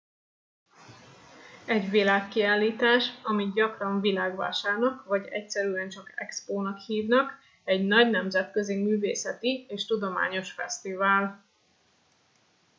egy 1.65 1.89
világkiállítás 1.89 3.09
amit 3.23 3.53
gyakran 3.53 4.01
világvásárnak 4.01 5.05
vagy 5.05 5.27
egyszerűen 5.27 5.89
csak 5.89 6.13
expónak 6.15 6.77
hívnak 6.77 7.31
egy 7.63 7.85
nagy 7.85 8.09
nemzetközi 8.09 8.75
művészeti 8.81 9.65
és 9.69 9.85
tudományos 9.85 10.51
fesztivál 10.51 11.43